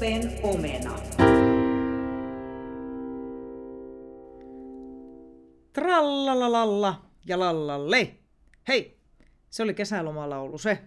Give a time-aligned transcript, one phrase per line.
[0.00, 0.98] Open omena.
[5.72, 8.14] Trallalalalla ja lallalle.
[8.68, 9.00] Hei,
[9.50, 10.78] se oli kesälomalaulu se.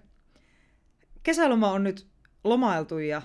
[1.23, 2.08] Kesäloma on nyt
[2.44, 3.22] lomailtu ja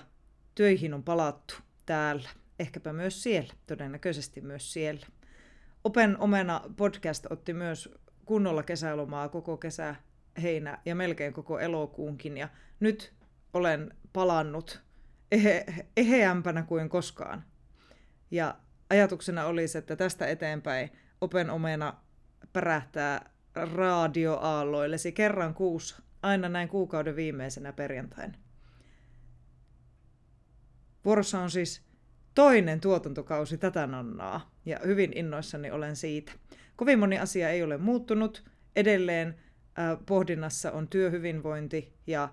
[0.55, 1.53] töihin on palattu
[1.85, 2.29] täällä.
[2.59, 5.05] Ehkäpä myös siellä, todennäköisesti myös siellä.
[5.83, 7.89] Open Omena podcast otti myös
[8.25, 9.95] kunnolla kesälomaa koko kesä,
[10.41, 12.37] heinä ja melkein koko elokuunkin.
[12.37, 12.49] Ja
[12.79, 13.13] nyt
[13.53, 14.88] olen palannut
[15.31, 15.65] ehe,
[15.97, 17.43] eheämpänä kuin koskaan.
[18.31, 18.55] Ja
[18.89, 20.89] ajatuksena olisi, että tästä eteenpäin
[21.21, 21.93] Open Omena
[22.53, 23.29] pärähtää
[23.75, 28.37] radioaalloillesi kerran kuussa, aina näin kuukauden viimeisenä perjantaina.
[31.05, 31.81] Vuorossa on siis
[32.35, 36.31] toinen tuotantokausi tätä nonnaa, ja hyvin innoissani olen siitä.
[36.75, 38.43] Kovin moni asia ei ole muuttunut.
[38.75, 39.27] Edelleen
[39.79, 42.29] äh, pohdinnassa on työhyvinvointi ja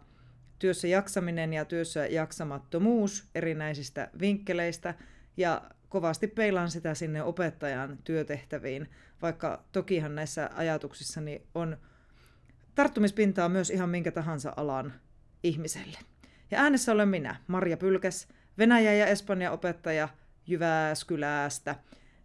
[0.58, 4.94] työssä jaksaminen ja työssä jaksamattomuus erinäisistä vinkkeleistä,
[5.36, 8.90] ja kovasti peilaan sitä sinne opettajan työtehtäviin,
[9.22, 11.76] vaikka tokihan näissä ajatuksissani on
[12.74, 14.92] tarttumispintaa myös ihan minkä tahansa alan
[15.42, 15.98] ihmiselle.
[16.50, 20.08] Ja äänessä olen minä, Marja Pylkäs, Venäjä- ja Espanja opettaja
[20.46, 21.76] Jyväskylästä,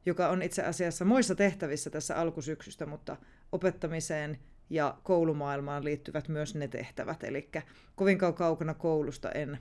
[0.06, 3.18] joka on itse asiassa muissa tehtävissä tässä alkusyksystä, mutta
[3.52, 4.40] opettamiseen
[4.72, 7.50] ja koulumaailmaan liittyvät myös ne tehtävät, eli
[7.96, 9.58] kovinkaan kaukana koulusta en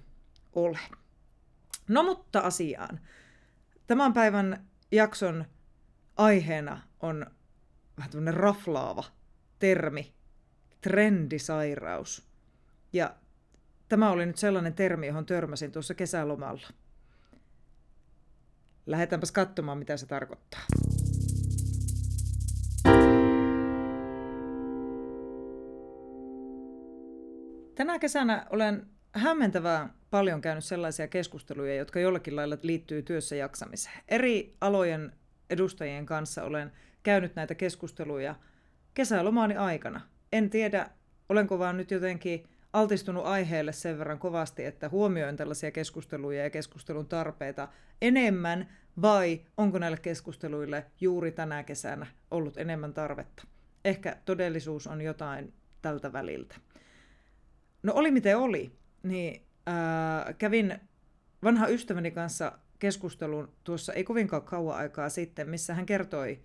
[0.52, 0.78] ole.
[1.88, 3.00] No mutta asiaan.
[3.86, 5.44] Tämän päivän jakson
[6.16, 7.26] aiheena on
[7.96, 9.04] vähän tämmöinen raflaava
[9.58, 10.14] termi,
[10.80, 12.28] trendisairaus.
[12.92, 13.14] Ja
[13.88, 16.68] tämä oli nyt sellainen termi, johon törmäsin tuossa kesälomalla.
[18.86, 20.60] Lähdetäänpäs katsomaan, mitä se tarkoittaa.
[27.80, 34.02] Tänä kesänä olen hämmentävää paljon käynyt sellaisia keskusteluja, jotka jollakin lailla liittyy työssä jaksamiseen.
[34.08, 35.12] Eri alojen
[35.50, 38.34] edustajien kanssa olen käynyt näitä keskusteluja
[38.94, 40.00] kesälomaani aikana.
[40.32, 40.90] En tiedä,
[41.28, 47.06] olenko vaan nyt jotenkin altistunut aiheelle sen verran kovasti, että huomioin tällaisia keskusteluja ja keskustelun
[47.06, 47.68] tarpeita
[48.02, 48.68] enemmän,
[49.02, 53.42] vai onko näille keskusteluille juuri tänä kesänä ollut enemmän tarvetta?
[53.84, 55.52] Ehkä todellisuus on jotain
[55.82, 56.56] tältä väliltä.
[57.82, 60.80] No oli miten oli, niin ää, kävin
[61.44, 66.40] vanha ystäväni kanssa keskustelun tuossa ei kovinkaan kauan aikaa sitten, missä hän kertoi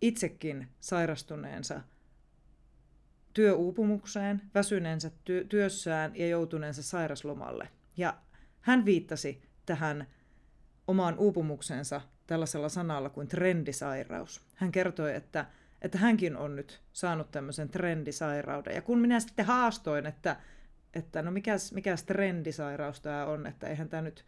[0.00, 1.80] itsekin sairastuneensa
[3.34, 7.68] työuupumukseen, väsyneensä ty- työssään ja joutuneensa sairaslomalle.
[7.96, 8.16] Ja
[8.60, 10.06] hän viittasi tähän
[10.86, 14.42] omaan uupumuksensa tällaisella sanalla kuin trendisairaus.
[14.54, 15.46] Hän kertoi, että,
[15.82, 18.74] että hänkin on nyt saanut tämmöisen trendisairauden.
[18.74, 20.36] Ja kun minä sitten haastoin, että,
[20.94, 24.24] että no mikäs, mikäs trendisairaus tämä on, että eihän tämä nyt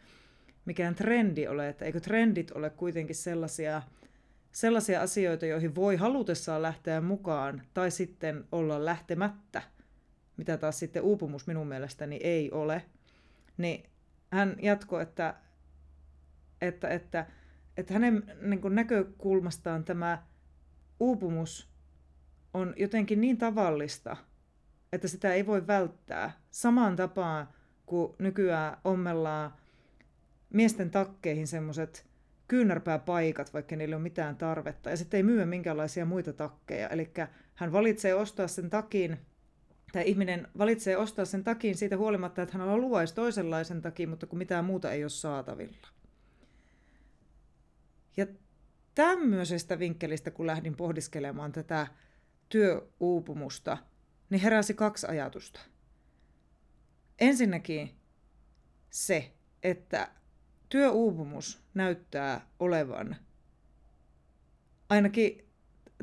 [0.65, 3.83] mikään trendi ole, että eikö trendit ole kuitenkin sellaisia,
[4.53, 9.63] sellaisia asioita, joihin voi halutessaan lähteä mukaan tai sitten olla lähtemättä,
[10.37, 12.83] mitä taas sitten uupumus minun mielestäni ei ole,
[13.57, 13.85] niin
[14.33, 15.35] hän jatkoi, että,
[16.61, 17.27] että, että,
[17.77, 20.23] että hänen niin näkökulmastaan tämä
[21.01, 21.69] uupumus
[22.55, 24.17] on jotenkin niin tavallista,
[24.93, 26.41] että sitä ei voi välttää.
[26.51, 27.49] Samaan tapaan
[27.87, 29.55] kuin nykyään ommellaan
[30.51, 32.07] miesten takkeihin semmoiset
[32.49, 34.91] kyynärpääpaikat, vaikka niillä ei ole mitään tarvetta.
[34.91, 36.89] Ja sitten ei myy minkäänlaisia muita takkeja.
[36.89, 37.11] Eli
[37.55, 39.19] hän valitsee ostaa sen takin,
[39.93, 44.39] tai ihminen valitsee ostaa sen takin siitä huolimatta, että hän haluaisi toisenlaisen takin, mutta kun
[44.39, 45.89] mitään muuta ei ole saatavilla.
[48.17, 48.27] Ja
[48.97, 51.87] tämmöisestä vinkkelistä, kun lähdin pohdiskelemaan tätä
[52.49, 53.79] työuupumusta,
[54.31, 55.61] niin heräsi kaksi ajatusta.
[57.19, 57.91] Ensinnäkin
[58.91, 60.09] se, että
[60.69, 63.17] työuupumus näyttää olevan
[64.89, 65.49] ainakin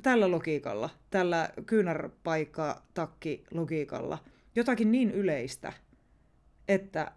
[0.02, 4.18] tällä logiikalla, tällä kyynärpaikka-takki-logiikalla
[4.56, 5.74] jotakin niin yleistä,
[6.68, 7.12] että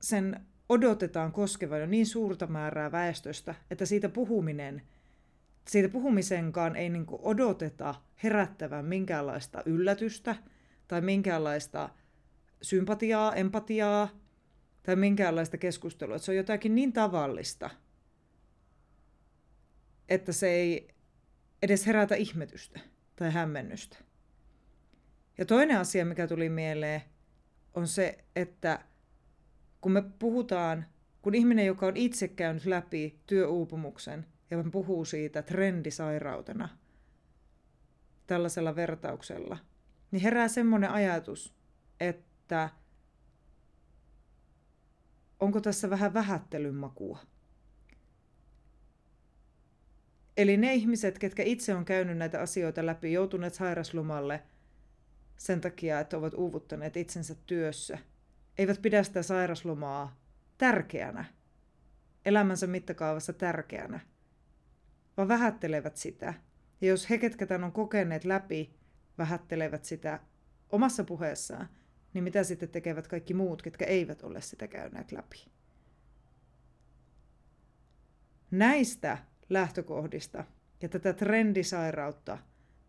[0.00, 4.82] sen odotetaan koskevan jo niin suurta määrää väestöstä, että siitä puhuminen,
[5.68, 10.36] siitä puhumisenkaan ei niin odoteta herättävän minkäänlaista yllätystä
[10.88, 11.88] tai minkäänlaista
[12.62, 14.08] sympatiaa, empatiaa
[14.82, 16.16] tai minkäänlaista keskustelua.
[16.16, 17.70] Että se on jotakin niin tavallista,
[20.08, 20.94] että se ei
[21.62, 22.80] edes herätä ihmetystä
[23.16, 23.98] tai hämmennystä.
[25.38, 27.02] Ja toinen asia, mikä tuli mieleen,
[27.74, 28.84] on se, että
[29.86, 30.86] kun me puhutaan,
[31.22, 36.68] kun ihminen, joka on itse käynyt läpi työuupumuksen ja puhuu siitä trendisairautena
[38.26, 39.58] tällaisella vertauksella,
[40.10, 41.54] niin herää semmoinen ajatus,
[42.00, 42.70] että
[45.40, 47.18] onko tässä vähän vähättelyn makua.
[50.36, 54.42] Eli ne ihmiset, ketkä itse on käynyt näitä asioita läpi, joutuneet sairaslomalle
[55.36, 57.98] sen takia, että ovat uuvuttaneet itsensä työssä,
[58.58, 60.20] eivät pidä sitä sairaslomaa
[60.58, 61.24] tärkeänä,
[62.24, 64.00] elämänsä mittakaavassa tärkeänä,
[65.16, 66.34] vaan vähättelevät sitä.
[66.80, 68.74] Ja jos he, ketkä tämän on kokeneet läpi,
[69.18, 70.20] vähättelevät sitä
[70.70, 71.68] omassa puheessaan,
[72.14, 75.46] niin mitä sitten tekevät kaikki muut, ketkä eivät ole sitä käyneet läpi?
[78.50, 79.18] Näistä
[79.50, 80.44] lähtökohdista
[80.82, 82.38] ja tätä trendisairautta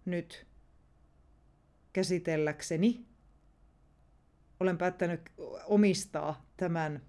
[0.06, 0.48] nyt
[1.94, 3.07] käsitelläkseni
[4.60, 5.22] olen päättänyt
[5.66, 7.02] omistaa tämän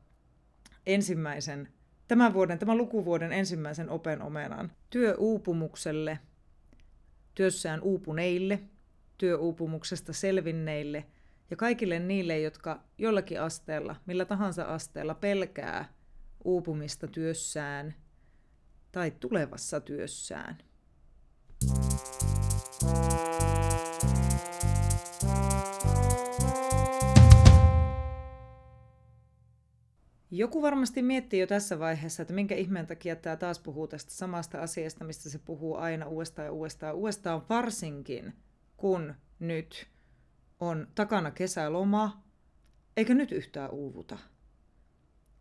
[0.87, 1.69] ensimmäisen,
[2.09, 6.19] tämän vuoden, tämän lukuvuoden ensimmäisen open omenan työuupumukselle,
[7.35, 8.61] työssään uupuneille,
[9.19, 11.05] työuupumuksesta selvinneille
[11.51, 15.93] ja kaikille niille, jotka jollakin asteella, millä tahansa asteella pelkää
[16.45, 17.95] uupumista työssään
[18.93, 20.59] tai tulevassa työssään.
[30.39, 34.61] Joku varmasti miettii jo tässä vaiheessa, että minkä ihmeen takia tämä taas puhuu tästä samasta
[34.61, 38.33] asiasta, mistä se puhuu aina uudestaan ja uudestaan uudestaan, varsinkin
[38.77, 39.89] kun nyt
[40.61, 42.25] on takana kesäloma,
[42.97, 44.19] eikä nyt yhtään uuvuta.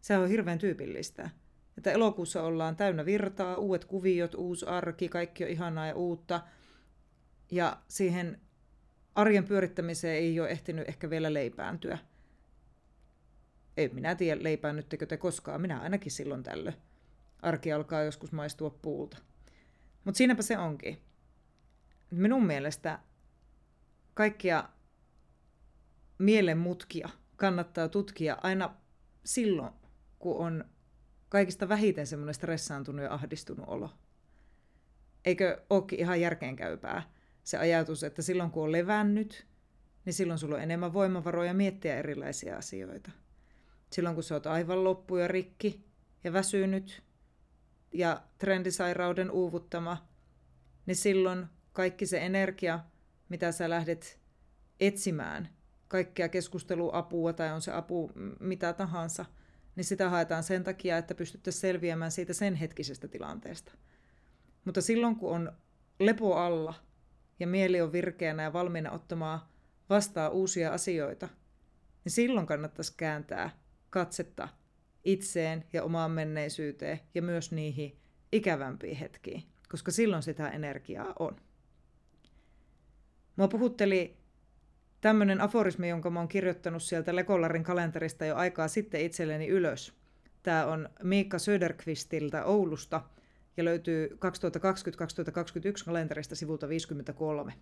[0.01, 1.29] Se on hirveän tyypillistä.
[1.77, 6.41] Että elokuussa ollaan täynnä virtaa, uudet kuviot, uusi arki, kaikki on ihanaa ja uutta.
[7.51, 8.41] Ja siihen
[9.15, 11.97] arjen pyörittämiseen ei ole ehtinyt ehkä vielä leipääntyä
[13.77, 16.75] ei minä tiedä leipäännyttekö te koskaan, minä ainakin silloin tällöin.
[17.41, 19.17] Arki alkaa joskus maistua puulta.
[20.03, 21.01] Mutta siinäpä se onkin.
[22.11, 22.99] Minun mielestä
[24.13, 24.69] kaikkia
[26.17, 28.75] mielenmutkia kannattaa tutkia aina
[29.25, 29.73] silloin,
[30.19, 30.65] kun on
[31.29, 33.89] kaikista vähiten semmoinen stressaantunut ja ahdistunut olo.
[35.25, 37.09] Eikö olekin ihan järkeenkäypää
[37.43, 39.47] se ajatus, että silloin kun on levännyt,
[40.05, 43.11] niin silloin sulla on enemmän voimavaroja miettiä erilaisia asioita–
[43.91, 45.85] silloin kun sä oot aivan loppu ja rikki
[46.23, 47.03] ja väsynyt
[47.93, 50.07] ja trendisairauden uuvuttama,
[50.85, 52.79] niin silloin kaikki se energia,
[53.29, 54.19] mitä sä lähdet
[54.79, 55.49] etsimään,
[55.87, 59.25] kaikkea keskusteluapua tai on se apu mitä tahansa,
[59.75, 63.71] niin sitä haetaan sen takia, että pystyttäisiin selviämään siitä sen hetkisestä tilanteesta.
[64.65, 65.51] Mutta silloin kun on
[65.99, 66.73] lepo alla
[67.39, 69.39] ja mieli on virkeänä ja valmiina ottamaan
[69.89, 71.29] vastaan uusia asioita,
[72.03, 73.49] niin silloin kannattaisi kääntää
[73.89, 74.49] katsetta
[75.03, 77.97] itseen ja omaan menneisyyteen ja myös niihin
[78.31, 81.35] ikävämpiin hetkiin, koska silloin sitä energiaa on.
[83.35, 84.17] Mua puhutteli
[85.01, 89.93] tämmöinen aforismi, jonka mä oon kirjoittanut sieltä Lekollarin kalenterista jo aikaa sitten itselleni ylös.
[90.43, 93.01] Tämä on Miikka Söderqvistiltä Oulusta
[93.57, 97.53] ja löytyy 2020-2021 kalenterista sivulta 53.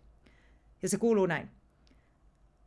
[0.81, 1.49] Ja se kuuluu näin.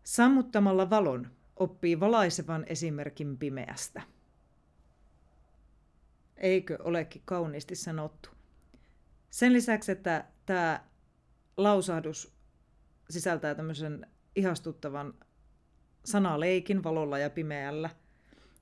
[0.05, 4.03] Sammuttamalla valon oppii valaisevan esimerkin pimeästä.
[6.37, 8.29] Eikö olekin kauniisti sanottu?
[9.31, 10.85] Sen lisäksi, että tämä
[11.57, 12.35] lausahdus
[13.11, 15.15] sisältää tämmöisen ihastuttavan
[16.05, 17.91] sanaleikin valolla ja pimeällä,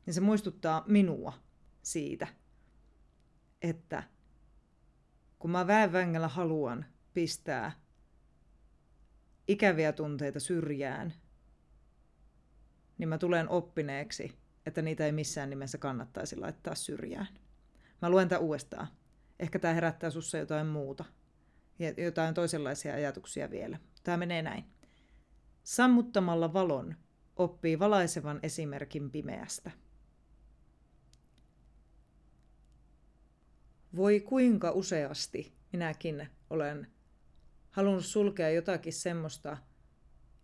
[0.06, 1.32] niin se muistuttaa minua
[1.82, 2.26] siitä,
[3.62, 4.02] että
[5.38, 7.72] kun mä väenvängällä haluan pistää
[9.48, 11.12] ikäviä tunteita syrjään–
[12.98, 17.28] niin mä tulen oppineeksi, että niitä ei missään nimessä kannattaisi laittaa syrjään.
[18.02, 18.88] Mä luen tämän uudestaan.
[19.38, 21.04] Ehkä tämä herättää sussa jotain muuta.
[21.96, 23.78] Jotain toisenlaisia ajatuksia vielä.
[24.02, 24.64] Tämä menee näin.
[25.62, 26.94] Sammuttamalla valon
[27.36, 29.70] oppii valaisevan esimerkin pimeästä.
[33.96, 36.86] Voi kuinka useasti minäkin olen
[37.70, 39.56] halunnut sulkea jotakin semmoista,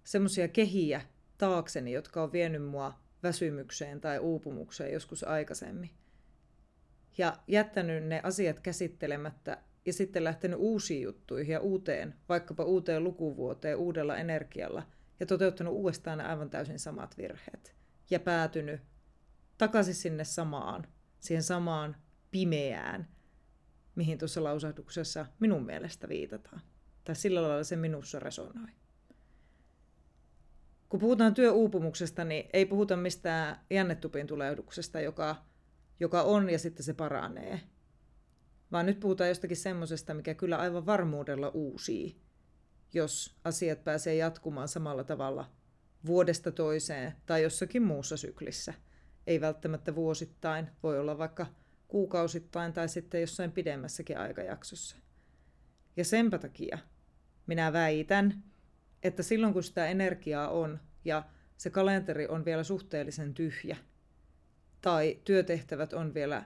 [0.04, 1.00] semmoisia kehiä,
[1.42, 5.90] taakseni, jotka on vienyt mua väsymykseen tai uupumukseen joskus aikaisemmin.
[7.18, 13.76] Ja jättänyt ne asiat käsittelemättä ja sitten lähtenyt uusiin juttuihin ja uuteen, vaikkapa uuteen lukuvuoteen
[13.76, 14.82] uudella energialla
[15.20, 17.75] ja toteuttanut uudestaan aivan täysin samat virheet.
[18.11, 18.80] Ja päätynyt
[19.58, 20.87] takaisin sinne samaan,
[21.20, 21.96] siihen samaan
[22.30, 23.08] pimeään,
[23.94, 26.61] mihin tuossa lausahduksessa minun mielestä viitataan.
[27.04, 28.82] Tai sillä lailla se minussa resonoi
[30.92, 35.37] kun puhutaan työuupumuksesta, niin ei puhuta mistään jännetupin tulehduksesta, joka,
[36.00, 37.61] joka on ja sitten se paranee.
[38.72, 42.20] Vaan nyt puhutaan jostakin semmoisesta, mikä kyllä aivan varmuudella uusii,
[42.94, 45.50] jos asiat pääsee jatkumaan samalla tavalla
[46.06, 48.75] vuodesta toiseen tai jossakin muussa syklissä.
[49.26, 51.46] ei välttämättä vuosittain, voi olla vaikka
[51.88, 54.96] kuukausittain tai sitten jossain pidemmässäkin aikajaksossa.
[55.96, 56.78] Ja senpä takia
[57.46, 58.51] minä väitän,
[59.02, 61.23] että silloin kun sitä energiaa on ja
[61.56, 63.76] se kalenteri on vielä suhteellisen tyhjä
[64.80, 66.44] tai työtehtävät on vielä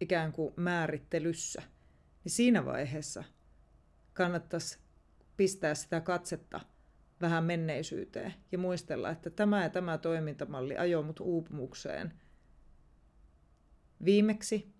[0.00, 1.62] ikään kuin määrittelyssä,
[2.24, 3.24] niin siinä vaiheessa
[4.12, 4.78] kannattaisi
[5.36, 6.60] pistää sitä katsetta
[7.20, 12.12] vähän menneisyyteen ja muistella, että tämä ja tämä toimintamalli ajoi mut uupumukseen
[14.04, 14.74] viimeksi,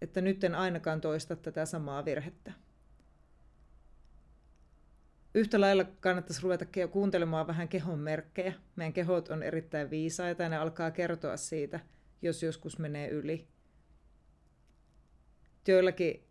[0.00, 2.52] että nyt en ainakaan toista tätä samaa virhettä.
[5.34, 8.52] Yhtä lailla kannattaisi ruveta kuuntelemaan vähän kehon merkkejä.
[8.76, 11.80] Meidän kehot on erittäin viisaita ja ne alkaa kertoa siitä,
[12.22, 13.48] jos joskus menee yli.
[15.68, 16.26] Joillakin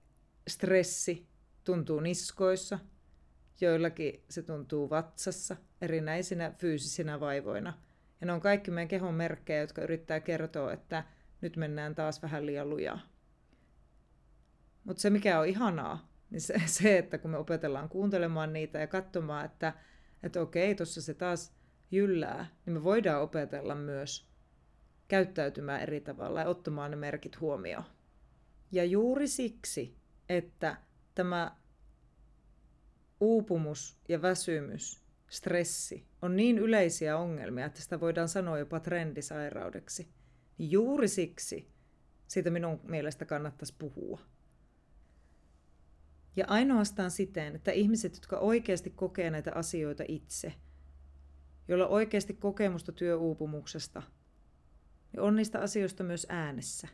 [0.48, 1.28] stressi
[1.64, 2.80] tuntuu niskoissa,
[3.62, 7.74] joillakin se tuntuu vatsassa erinäisinä fyysisinä vaivoina.
[8.22, 11.04] Ja ne on kaikki meidän kehon merkkejä, jotka yrittää kertoa, että
[11.42, 13.00] nyt mennään taas vähän liian lujaa.
[14.84, 18.88] Mutta se mikä on ihanaa, niin se, se, että kun me opetellaan kuuntelemaan niitä ja
[18.88, 19.74] katsomaan, että,
[20.24, 21.54] että okei, tuossa se taas
[21.92, 24.30] jyllää, niin me voidaan opetella myös
[25.08, 27.84] käyttäytymään eri tavalla ja ottamaan ne merkit huomioon.
[28.72, 29.98] Ja juuri siksi,
[30.30, 30.78] että
[31.16, 31.56] tämä
[33.20, 40.10] uupumus ja väsymys, stressi on niin yleisiä ongelmia, että sitä voidaan sanoa jopa trendisairaudeksi,
[40.58, 41.72] niin juuri siksi
[42.28, 44.20] siitä minun mielestä kannattaisi puhua.
[46.36, 50.54] Ja ainoastaan siten, että ihmiset, jotka oikeasti kokee näitä asioita itse,
[51.68, 54.04] joilla on oikeasti kokemusta työuupumuksesta,
[55.12, 56.88] niin on niistä asioista myös äänessä.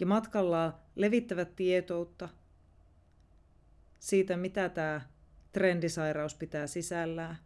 [0.00, 2.28] Ja matkalla levittävät tietoutta
[3.98, 5.00] siitä, mitä tämä
[5.52, 7.36] trendisairaus pitää sisällään.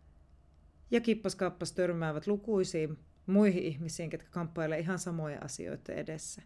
[0.91, 6.43] Ja kippaskappas törmäävät lukuisiin muihin ihmisiin, jotka kamppailee ihan samoja asioita edessä.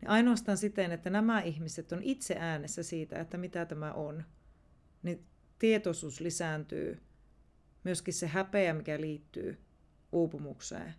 [0.00, 4.24] Niin ainoastaan siten, että nämä ihmiset on itse äänessä siitä, että mitä tämä on,
[5.02, 5.26] niin
[5.58, 7.00] tietoisuus lisääntyy.
[7.84, 9.58] Myöskin se häpeä, mikä liittyy
[10.12, 10.94] uupumukseen,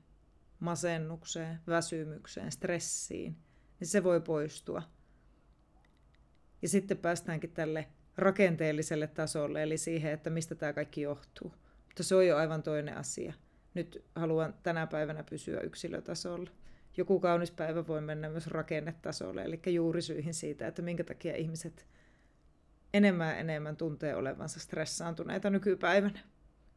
[0.59, 3.37] masennukseen, väsymykseen, stressiin,
[3.79, 4.83] niin se voi poistua.
[6.61, 7.87] Ja sitten päästäänkin tälle
[8.17, 11.53] rakenteelliselle tasolle, eli siihen, että mistä tämä kaikki johtuu.
[11.85, 13.33] Mutta se on jo aivan toinen asia.
[13.73, 16.49] Nyt haluan tänä päivänä pysyä yksilötasolla
[16.99, 21.87] joku kaunis päivä voi mennä myös rakennetasolle, eli juurisyihin siitä, että minkä takia ihmiset
[22.93, 26.19] enemmän enemmän tuntee olevansa stressaantuneita nykypäivänä.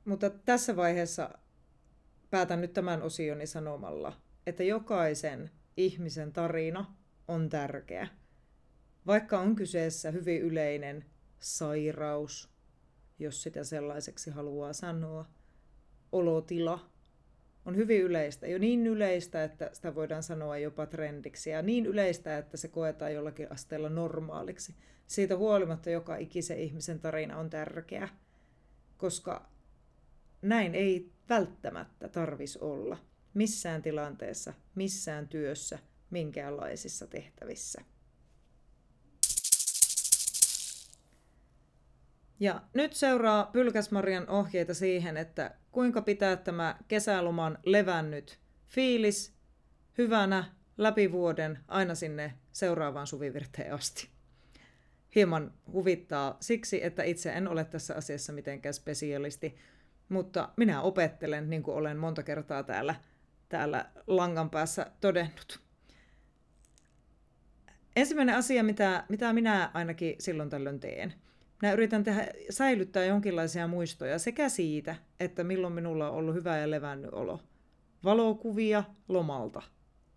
[0.05, 1.31] Mutta tässä vaiheessa
[2.31, 6.95] päätän nyt tämän osioni sanomalla, että jokaisen ihmisen tarina
[7.29, 8.09] on tärkeä.
[9.07, 11.05] Vaikka on kyseessä hyvin yleinen
[11.41, 12.50] sairaus,
[13.19, 15.26] jos sitä sellaiseksi haluaa sanoa,
[16.12, 16.91] olotila,
[17.64, 18.47] on hyvin yleistä.
[18.47, 23.14] Jo niin yleistä, että sitä voidaan sanoa jopa trendiksi ja niin yleistä, että se koetaan
[23.14, 24.75] jollakin asteella normaaliksi.
[25.07, 28.09] Siitä huolimatta joka ikisen ihmisen tarina on tärkeä,
[28.97, 29.50] koska
[30.42, 32.99] näin ei välttämättä tarvis olla
[33.35, 35.78] missään tilanteessa, missään työssä,
[36.11, 37.83] minkäänlaisissa tehtävissä.
[42.42, 49.34] Ja nyt seuraa Pylkäsmarjan ohjeita siihen, että kuinka pitää tämä kesäloman levännyt fiilis
[49.99, 50.44] hyvänä
[50.78, 54.08] läpi vuoden aina sinne seuraavaan suvivirteen asti.
[55.14, 59.56] Hieman huvittaa siksi, että itse en ole tässä asiassa mitenkään spesialisti,
[60.08, 62.94] mutta minä opettelen, niin kuin olen monta kertaa täällä,
[63.49, 65.61] täällä langan päässä todennut.
[67.96, 71.14] Ensimmäinen asia, mitä, mitä minä ainakin silloin tällöin teen–
[71.62, 76.71] Mä yritän tehdä, säilyttää jonkinlaisia muistoja sekä siitä, että milloin minulla on ollut hyvä ja
[76.71, 77.40] levännyt olo.
[78.04, 79.62] Valokuvia lomalta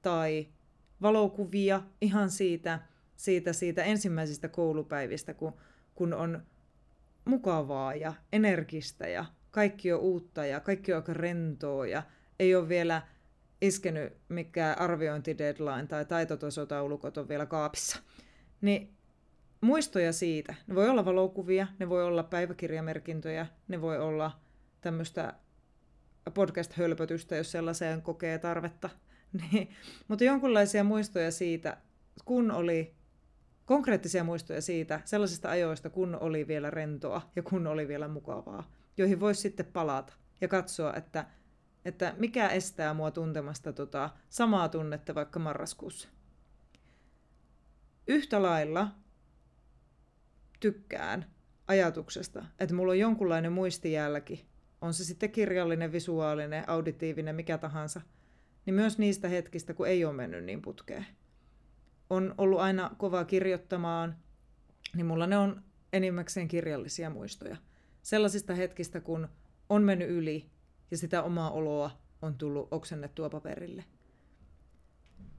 [0.02, 0.48] tai
[1.02, 2.80] valokuvia ihan siitä,
[3.16, 5.54] siitä, siitä ensimmäisistä koulupäivistä, kun,
[5.96, 6.44] kun on
[7.25, 12.04] mukavaa ja energistä ja kaikki on uutta ja kaikki on aika rentoa ja
[12.40, 13.02] ei ole vielä
[13.62, 18.00] iskenyt mikään arviointideadline tai taitotasotaulukot on vielä kaapissa.
[18.62, 18.95] Niin
[19.65, 20.55] muistoja siitä.
[20.67, 24.39] Ne voi olla valokuvia, ne voi olla päiväkirjamerkintöjä, ne voi olla
[24.81, 25.34] tämmöistä
[26.34, 28.89] podcast-hölpötystä, jos sellaiseen kokee tarvetta.
[29.51, 29.69] Niin,
[30.07, 31.77] mutta jonkunlaisia muistoja siitä,
[32.25, 32.93] kun oli
[33.65, 39.19] konkreettisia muistoja siitä, sellaisista ajoista, kun oli vielä rentoa ja kun oli vielä mukavaa, joihin
[39.19, 41.25] voisi sitten palata ja katsoa, että,
[41.86, 46.10] että mikä estää mua tuntemasta tota samaa tunnetta vaikka marraskuussa.
[48.07, 48.88] Yhtä lailla
[50.60, 51.26] tykkään
[51.68, 54.46] ajatuksesta, että mulla on jonkunlainen muistijälki,
[54.82, 58.02] on se sitten kirjallinen, visuaalinen, auditiivinen, mikä tahansa,
[58.66, 61.06] niin myös niistä hetkistä, kun ei ole mennyt niin putkeen.
[62.10, 64.16] On ollut aina kova kirjoittamaan,
[64.96, 67.58] niin mulla ne on enimmäkseen kirjallisia muistoja.
[68.02, 69.28] Sellaisista hetkistä, kun
[69.70, 70.50] on mennyt yli
[70.92, 73.86] ja sitä omaa oloa on tullut oksennettua paperille.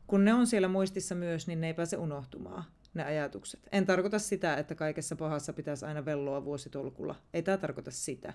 [0.07, 2.65] Kun ne on siellä muistissa myös, niin ne ei pääse unohtumaan,
[2.97, 3.61] ne ajatukset.
[3.73, 7.15] En tarkoita sitä, että kaikessa pahassa pitäisi aina velloa vuositolkulla.
[7.35, 8.35] Ei tämä tarkoita sitä,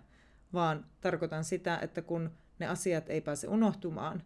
[0.53, 4.23] vaan tarkoitan sitä, että kun ne asiat ei pääse unohtumaan,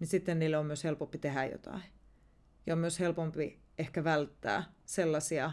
[0.00, 1.82] niin sitten niille on myös helpompi tehdä jotain.
[2.66, 5.52] Ja on myös helpompi ehkä välttää sellaisia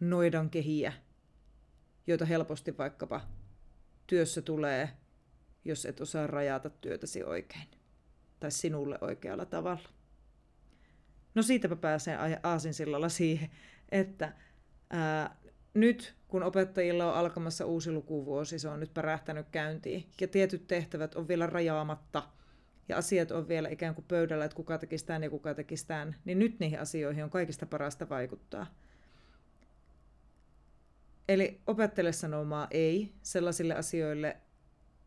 [0.00, 0.92] noidan kehiä,
[2.06, 3.20] joita helposti vaikkapa
[4.06, 4.90] työssä tulee,
[5.64, 7.68] jos et osaa rajata työtäsi oikein
[8.40, 9.88] tai sinulle oikealla tavalla.
[11.34, 13.50] No siitäpä pääsee aasinsillalla siihen,
[13.88, 14.32] että
[14.90, 15.36] ää,
[15.74, 21.14] nyt kun opettajilla on alkamassa uusi lukuvuosi, se on nyt pärähtänyt käyntiin, ja tietyt tehtävät
[21.14, 22.22] on vielä rajaamatta,
[22.88, 26.16] ja asiat on vielä ikään kuin pöydällä, että kuka tekisi tämän ja kuka tekisi tämän,
[26.24, 28.66] niin nyt niihin asioihin on kaikista parasta vaikuttaa.
[31.28, 34.36] Eli opettele sanomaan ei sellaisille asioille,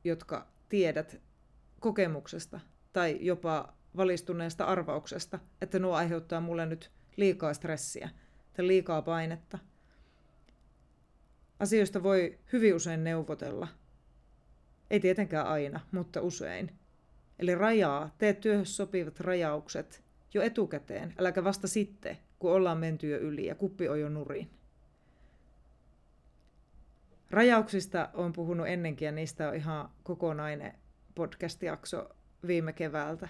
[0.04, 1.22] jotka tiedät
[1.80, 2.60] kokemuksesta
[2.94, 8.10] tai jopa valistuneesta arvauksesta, että nuo aiheuttaa mulle nyt liikaa stressiä
[8.54, 9.60] tai liikaa painetta.
[11.60, 13.68] Asioista voi hyvin usein neuvotella.
[14.90, 16.72] Ei tietenkään aina, mutta usein.
[17.40, 23.18] Eli rajaa, tee työhön sopivat rajaukset jo etukäteen, äläkä vasta sitten, kun ollaan menty jo
[23.18, 24.50] yli ja kuppi on jo nurin.
[27.32, 30.74] Rajauksista on puhunut ennenkin ja niistä on ihan kokonainen
[31.16, 32.10] podcast-jakso
[32.48, 33.30] viime keväältä.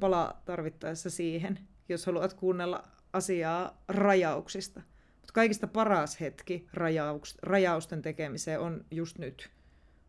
[0.00, 4.80] Palaa tarvittaessa siihen, jos haluat kuunnella asiaa rajauksista.
[5.14, 9.50] Mutta kaikista paras hetki rajauks, rajausten tekemiseen on just nyt,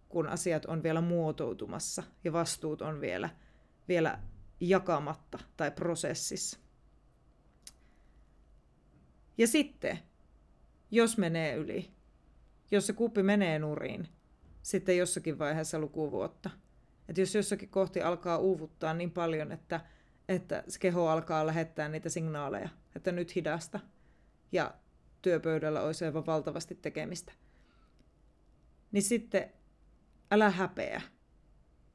[0.10, 3.30] kun asiat on vielä muotoutumassa ja vastuut on vielä,
[3.88, 4.20] vielä
[4.60, 6.60] jakamatta tai prosessissa.
[9.38, 10.00] Ja sitten,
[10.92, 11.92] jos menee yli,
[12.72, 14.08] jos se kuppi menee nurin,
[14.62, 16.50] sitten jossakin vaiheessa lukuvuotta.
[17.10, 19.82] Että jos jossakin kohti alkaa uuvuttaa niin paljon, että,
[20.30, 23.80] että se keho alkaa lähettää niitä signaaleja, että nyt hidasta,
[24.52, 24.74] ja
[25.22, 27.32] työpöydällä olisi aivan valtavasti tekemistä,
[28.92, 29.54] niin sitten
[30.32, 31.02] älä häpeä.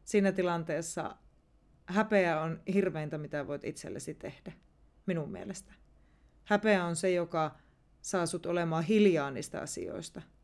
[0.04, 1.16] Siinä tilanteessa
[1.86, 4.52] häpeä on hirveintä, mitä voit itsellesi tehdä,
[5.06, 5.72] minun mielestä.
[6.44, 7.58] Häpeä on se, joka
[8.02, 10.22] saa sut olemaan hiljaa niistä asioista–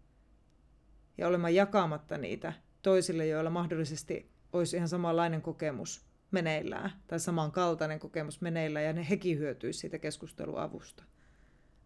[1.21, 2.53] ja olemaan jakamatta niitä
[2.83, 9.39] toisille, joilla mahdollisesti olisi ihan samanlainen kokemus meneillään tai samankaltainen kokemus meneillään ja ne hekin
[9.39, 11.05] hyötyisi siitä keskusteluavusta.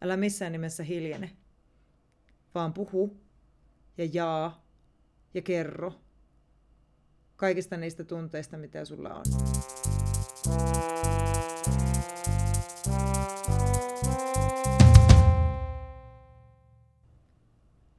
[0.00, 1.30] Älä missään nimessä hiljene,
[2.54, 3.16] vaan puhu
[3.98, 4.66] ja jaa
[5.34, 5.92] ja kerro
[7.36, 9.24] kaikista niistä tunteista, mitä sulla on.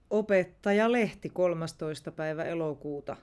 [0.10, 2.12] Opettajalehti 13.
[2.12, 3.18] päivä elokuuta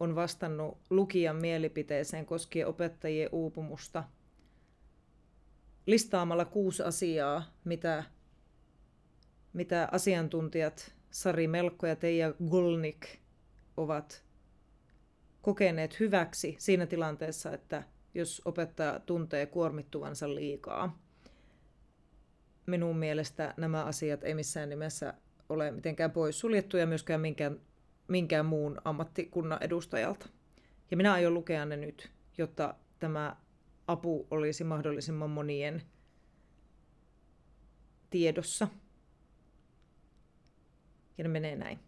[0.00, 4.04] on vastannut lukijan mielipiteeseen koskien opettajien uupumusta
[5.86, 8.04] listaamalla kuusi asiaa, mitä,
[9.52, 13.06] mitä asiantuntijat Sari Melkko ja Teija Golnik
[13.76, 14.24] ovat
[15.42, 17.82] kokeneet hyväksi siinä tilanteessa, että
[18.14, 20.98] jos opettaja tuntee kuormittuvansa liikaa.
[22.66, 25.14] Minun mielestä nämä asiat ei missään nimessä
[25.48, 27.60] ole mitenkään poissuljettuja myöskään minkään,
[28.08, 30.28] minkään muun ammattikunnan edustajalta.
[30.90, 33.36] Ja minä aion lukea ne nyt, jotta tämä
[33.86, 35.82] apu olisi mahdollisimman monien
[38.10, 38.68] tiedossa.
[41.18, 41.78] Ja ne menee näin.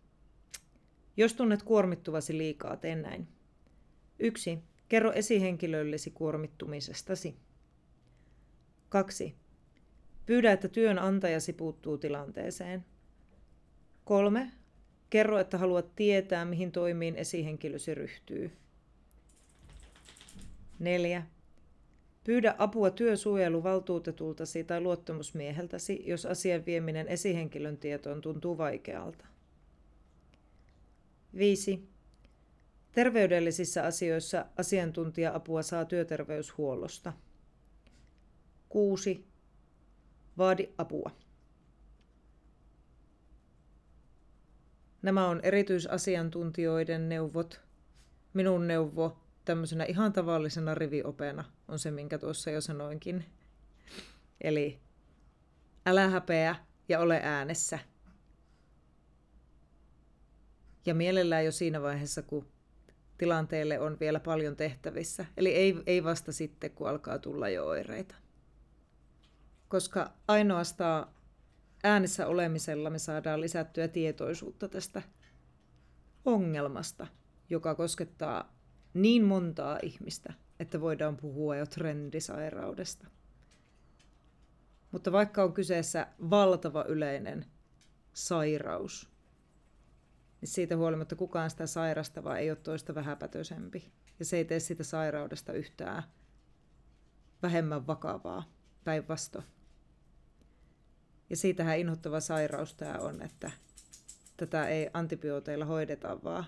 [1.16, 3.29] Jos tunnet kuormittuvasi liikaa, tee näin.
[4.18, 4.59] Yksi.
[4.88, 7.37] Kerro esihenkilöllesi kuormittumisestasi.
[8.88, 9.37] Kaksi.
[10.26, 12.85] Pyydä, että työnantajasi puuttuu tilanteeseen.
[14.05, 14.52] Kolme.
[15.11, 18.53] Kerro, että haluat tietää, mihin toimiin esihenkilösi ryhtyy.
[20.79, 21.23] Neljä.
[22.25, 29.27] Pyydä apua työsuojeluvaltuutetultasi tai luottamusmieheltäsi, jos asian vieminen esihenkilön tietoon tuntuu vaikealta.
[31.37, 31.88] 5.
[32.92, 37.12] Terveydellisissä asioissa asiantuntija-apua saa työterveyshuollosta.
[38.69, 39.25] 6.
[40.38, 41.11] Vaadi apua.
[45.07, 47.61] Nämä on erityisasiantuntijoiden neuvot.
[48.35, 53.25] Minun neuvo tämmöisenä ihan tavallisena riviopena on se, minkä tuossa jo sanoinkin.
[54.40, 54.81] Eli
[55.87, 56.57] älä häpeä
[56.88, 57.79] ja ole äänessä.
[60.87, 62.47] Ja mielellään jo siinä vaiheessa, kun
[63.19, 65.27] tilanteelle on vielä paljon tehtävissä.
[65.37, 68.14] Eli ei, ei vasta sitten, kun alkaa tulla jo oireita.
[69.69, 71.15] Koska ainoastaan
[71.87, 75.03] äänessä olemisella me saadaan lisättyä tietoisuutta tästä
[76.25, 77.07] ongelmasta,
[77.51, 78.57] joka koskettaa
[78.94, 83.07] niin montaa ihmistä, että voidaan puhua jo trendisairaudesta.
[84.90, 87.46] Mutta vaikka on kyseessä valtava yleinen
[88.12, 89.11] sairaus,
[90.40, 93.92] niin siitä huolimatta kukaan sitä sairastavaa ei ole toista vähäpätöisempi.
[94.18, 96.03] Ja se ei tee sitä sairaudesta yhtään
[97.42, 98.53] vähemmän vakavaa
[98.85, 99.56] päinvastoin.
[101.31, 103.51] Ja siitähän inhottava sairaus tämä on, että
[104.37, 106.45] tätä ei antibiooteilla hoideta, vaan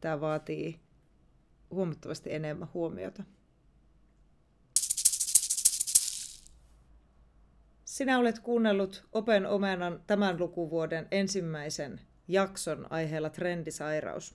[0.00, 0.80] tämä vaatii
[1.70, 3.22] huomattavasti enemmän huomiota.
[7.84, 14.34] Sinä olet kuunnellut Open Omenan tämän lukuvuoden ensimmäisen jakson aiheella trendisairaus.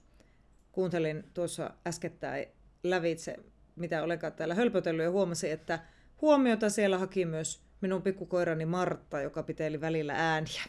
[0.71, 2.45] Kuuntelin tuossa äskettäin
[2.83, 3.35] lävitse,
[3.75, 5.79] mitä olenkaan täällä hölpötellyt ja huomasin, että
[6.21, 10.63] huomiota siellä haki myös minun pikkukoirani Martta, joka piteli välillä ääniä.